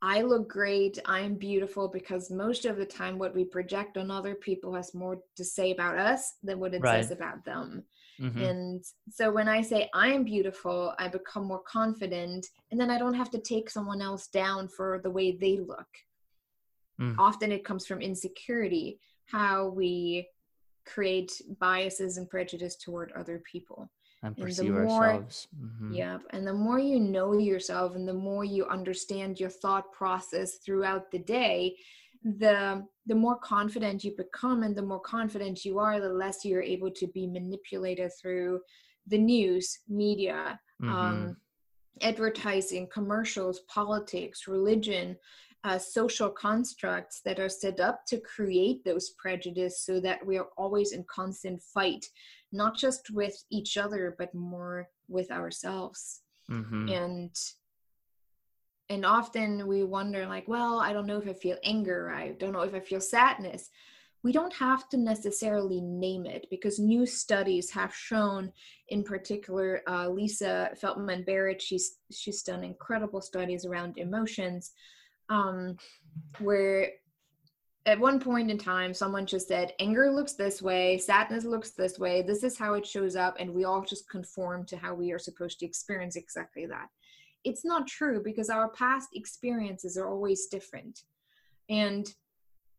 [0.00, 4.34] i look great i'm beautiful because most of the time what we project on other
[4.34, 7.02] people has more to say about us than what it right.
[7.02, 7.84] says about them
[8.20, 8.42] mm-hmm.
[8.42, 13.14] and so when i say i'm beautiful i become more confident and then i don't
[13.14, 15.88] have to take someone else down for the way they look
[17.00, 17.14] mm.
[17.18, 20.26] often it comes from insecurity how we
[20.84, 23.90] create biases and prejudice toward other people
[24.22, 25.92] and perceive and more, ourselves mm-hmm.
[25.92, 30.58] yeah and the more you know yourself and the more you understand your thought process
[30.64, 31.74] throughout the day
[32.38, 36.62] the the more confident you become and the more confident you are the less you're
[36.62, 38.60] able to be manipulated through
[39.08, 40.92] the news media mm-hmm.
[40.92, 41.36] um,
[42.00, 45.16] advertising commercials politics religion
[45.64, 50.48] uh, social constructs that are set up to create those prejudice so that we are
[50.56, 52.06] always in constant fight
[52.52, 56.88] not just with each other but more with ourselves mm-hmm.
[56.88, 57.36] and
[58.90, 62.52] and often we wonder like well i don't know if i feel anger i don't
[62.52, 63.70] know if i feel sadness
[64.24, 68.52] we don't have to necessarily name it because new studies have shown
[68.88, 74.72] in particular uh, lisa feldman barrett she's she's done incredible studies around emotions
[75.28, 75.76] um,
[76.38, 76.90] where
[77.86, 81.98] at one point in time someone just said anger looks this way sadness looks this
[81.98, 85.10] way this is how it shows up and we all just conform to how we
[85.12, 86.88] are supposed to experience exactly that.
[87.44, 91.00] It's not true because our past experiences are always different.
[91.68, 92.08] And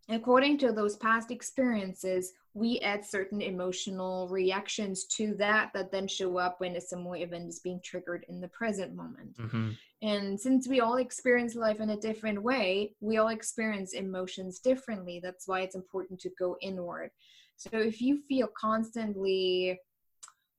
[0.10, 6.38] according to those past experiences we add certain emotional reactions to that that then show
[6.38, 9.72] up when a similar event is being triggered in the present moment mm-hmm.
[10.02, 15.20] and since we all experience life in a different way we all experience emotions differently
[15.22, 17.10] that's why it's important to go inward
[17.56, 19.80] so if you feel constantly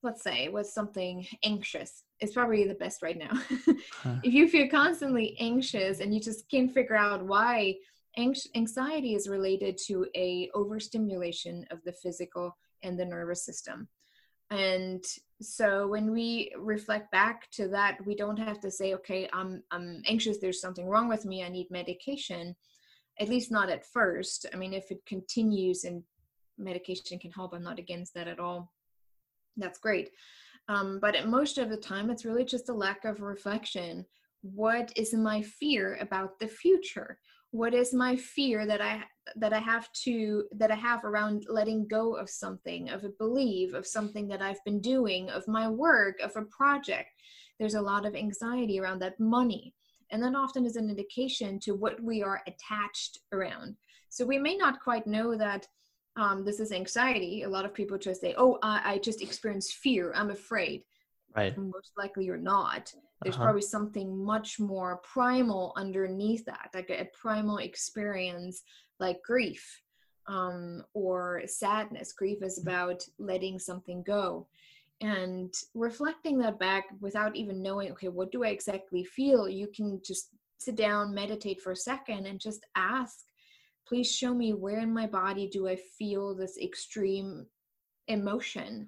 [0.03, 3.31] let's say with something anxious it's probably the best right now
[3.91, 4.15] huh.
[4.23, 7.75] if you feel constantly anxious and you just can't figure out why
[8.17, 13.87] anxiety is related to a overstimulation of the physical and the nervous system.
[14.51, 15.03] And
[15.41, 20.01] so when we reflect back to that we don't have to say okay i'm i'm
[20.07, 22.55] anxious there's something wrong with me i need medication.
[23.19, 24.45] At least not at first.
[24.53, 26.03] I mean if it continues and
[26.57, 28.71] medication can help i'm not against that at all.
[29.57, 30.11] That's great.
[30.67, 34.05] Um, but most of the time it's really just a lack of reflection.
[34.41, 37.19] What is my fear about the future
[37.55, 39.01] what is my fear that i
[39.37, 43.73] that i have to that i have around letting go of something of a belief
[43.73, 47.09] of something that i've been doing of my work of a project?
[47.57, 49.73] There's a lot of anxiety around that money.
[50.11, 53.77] And that often is an indication to what we are attached around.
[54.09, 55.65] So we may not quite know that
[56.17, 57.43] um, this is anxiety.
[57.43, 60.11] A lot of people just say oh I, I just experience fear.
[60.13, 60.83] I'm afraid
[61.35, 61.57] right.
[61.57, 62.93] most likely you're not.
[63.21, 63.43] There's uh-huh.
[63.43, 68.63] probably something much more primal underneath that like a, a primal experience
[68.99, 69.81] like grief
[70.27, 72.13] um, or sadness.
[72.13, 72.69] Grief is mm-hmm.
[72.69, 74.47] about letting something go
[75.01, 79.49] and reflecting that back without even knowing okay what do i exactly feel?
[79.49, 83.25] You can just sit down meditate for a second and just ask
[83.87, 87.45] please show me where in my body do i feel this extreme
[88.07, 88.87] emotion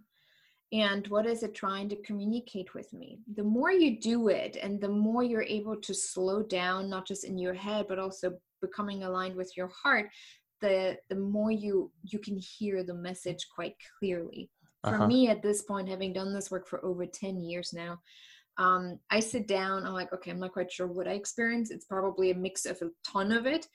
[0.73, 3.19] and what is it trying to communicate with me?
[3.35, 7.23] The more you do it and the more you're able to slow down not just
[7.23, 10.09] in your head but also becoming aligned with your heart
[10.61, 14.49] the the more you you can hear the message quite clearly.
[14.83, 14.95] Uh-huh.
[14.95, 17.99] for me at this point having done this work for over 10 years now
[18.59, 21.71] um, i sit down i'm like okay i'm not quite sure what i experience.
[21.71, 23.67] It's probably a mix of a ton of it.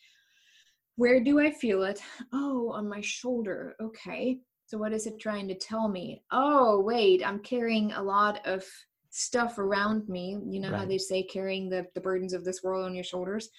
[0.97, 2.01] Where do i feel it?
[2.33, 3.75] Oh on my shoulder.
[3.81, 4.41] Okay
[4.73, 6.23] so, what is it trying to tell me?
[6.31, 8.65] Oh, wait, I'm carrying a lot of
[9.11, 10.39] stuff around me.
[10.49, 10.79] You know right.
[10.81, 13.51] how they say carrying the, the burdens of this world on your shoulders?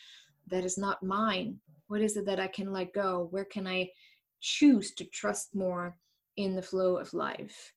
[0.47, 1.59] That is not mine.
[1.85, 3.27] What is it that I can let go?
[3.29, 3.91] Where can I
[4.41, 5.95] choose to trust more
[6.37, 7.73] in the flow of life?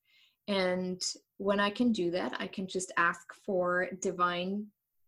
[0.49, 1.03] And
[1.37, 4.64] when I can do that, I can just ask for divine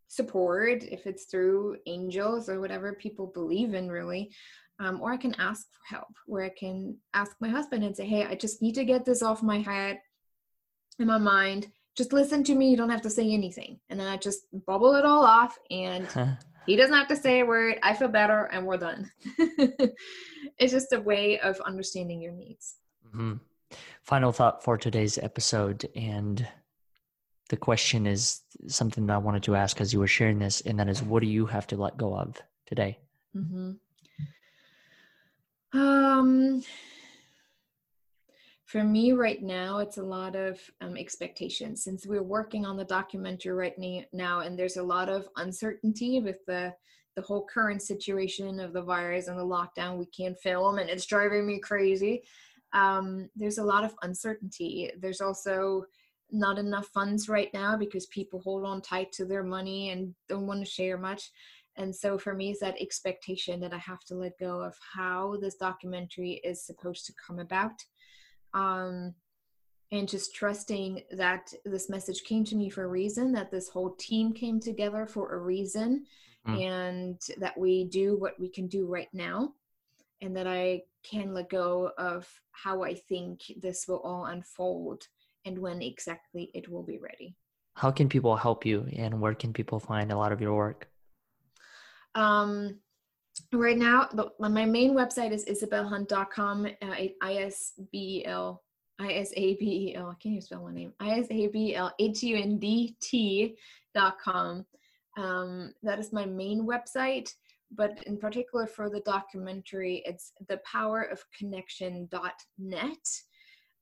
[0.09, 4.31] support, if it's through angels or whatever people believe in, really,
[4.79, 8.07] um, or I can ask for help, where I can ask my husband and say,
[8.07, 10.01] Hey, I just need to get this off my head
[10.99, 11.68] in my mind.
[11.97, 12.70] Just listen to me.
[12.70, 13.81] You don't have to say anything.
[13.89, 16.07] And then I just bubble it all off, and
[16.66, 17.79] he doesn't have to say a word.
[17.83, 19.11] I feel better, and we're done.
[20.59, 22.76] it's just a way of understanding your needs.
[23.07, 23.35] Mm-hmm.
[24.03, 25.89] Final thought for today's episode.
[25.97, 26.47] And
[27.49, 30.79] the question is something that I wanted to ask as you were sharing this, and
[30.79, 32.99] that is, what do you have to let go of today?
[33.37, 33.72] Mm-hmm.
[35.72, 36.62] Um,
[38.64, 42.84] for me right now, it's a lot of um, expectations since we're working on the
[42.84, 46.74] documentary right now, and there's a lot of uncertainty with the
[47.16, 49.98] the whole current situation of the virus and the lockdown.
[49.98, 52.22] We can't film, and it's driving me crazy.
[52.72, 54.92] Um, there's a lot of uncertainty.
[55.00, 55.84] There's also
[56.30, 60.46] not enough funds right now because people hold on tight to their money and don't
[60.46, 61.30] want to share much
[61.79, 65.37] and so for me it's that expectation that i have to let go of how
[65.41, 67.83] this documentary is supposed to come about
[68.55, 69.14] um,
[69.91, 73.95] and just trusting that this message came to me for a reason that this whole
[73.99, 76.05] team came together for a reason
[76.47, 76.62] mm.
[76.62, 79.53] and that we do what we can do right now
[80.20, 85.05] and that i can let go of how i think this will all unfold
[85.45, 87.35] and when exactly it will be ready
[87.74, 90.89] how can people help you and where can people find a lot of your work
[92.18, 92.78] um,
[93.52, 94.08] right now,
[94.38, 96.70] my main website is isabelhundt.com, uh,
[100.14, 103.56] can't even spell my name, I-S-A-B-L-H-U-N-D-T
[103.94, 104.66] dot com.
[105.16, 107.32] Um, that is my main website,
[107.70, 113.20] but in particular for the documentary, it's the power of connection.net.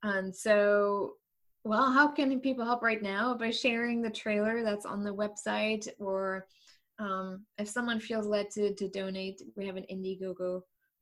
[0.03, 1.15] And so
[1.63, 3.35] well, how can people help right now?
[3.35, 6.47] By sharing the trailer that's on the website or
[6.99, 10.61] um, if someone feels led to, to donate, we have an Indiegogo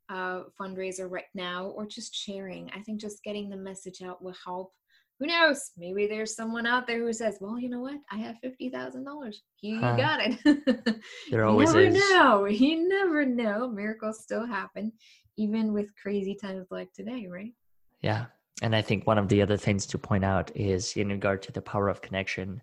[0.10, 2.70] uh, fundraiser right now, or just sharing.
[2.76, 4.72] I think just getting the message out will help.
[5.20, 5.72] Who knows?
[5.78, 8.00] Maybe there's someone out there who says, "Well, you know what?
[8.12, 9.42] I have fifty thousand dollars.
[9.62, 9.96] You huh.
[9.96, 12.10] got it." there always you never is.
[12.12, 12.46] know.
[12.46, 13.70] You never know.
[13.70, 14.92] Miracles still happen,
[15.38, 17.54] even with crazy times like today, right?
[18.02, 18.26] Yeah,
[18.62, 21.54] and I think one of the other things to point out is in regard to
[21.54, 22.62] the power of connection.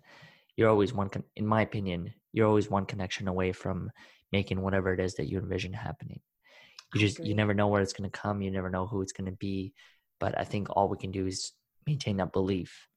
[0.55, 3.89] You're always one, con- in my opinion, you're always one connection away from
[4.31, 6.19] making whatever it is that you envision happening.
[6.93, 9.13] You just you never know where it's going to come you never know who it's
[9.13, 9.73] going to be
[10.19, 11.53] but i think all we can do is
[11.87, 12.87] maintain that belief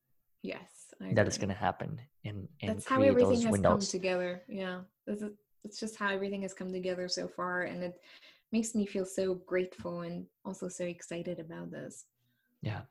[0.43, 3.73] yes that it's going to happen and, and that's how everything has windows.
[3.73, 4.81] come together yeah.
[5.07, 8.01] That's just how everything has come together so far and it
[8.53, 12.05] makes me feel so grateful and also so excited about this.
[12.63, 12.83] Yeah.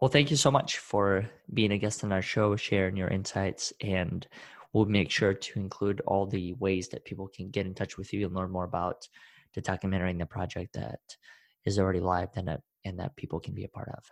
[0.00, 3.72] Well thank you so much for being a guest on our show sharing your insights
[3.80, 4.26] and
[4.72, 8.12] we'll make sure to include all the ways that people can get in touch with
[8.12, 9.06] you and learn more about
[9.54, 11.00] the documentary and the project that
[11.64, 14.04] is already live and that, and that people can be a part of.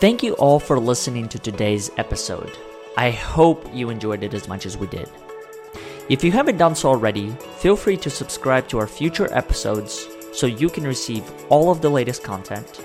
[0.00, 2.58] Thank you all for listening to today's episode.
[2.96, 5.08] I hope you enjoyed it as much as we did.
[6.10, 10.46] If you haven't done so already, feel free to subscribe to our future episodes so
[10.46, 12.84] you can receive all of the latest content.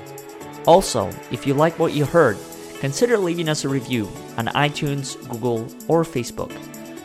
[0.68, 2.38] Also, if you like what you heard,
[2.80, 6.52] consider leaving us a review on iTunes, Google, or Facebook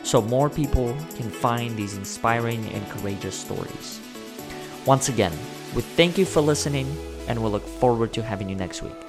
[0.05, 3.99] so more people can find these inspiring and courageous stories.
[4.85, 5.33] Once again,
[5.73, 6.95] we thank you for listening
[7.27, 9.04] and we look forward to having you next week.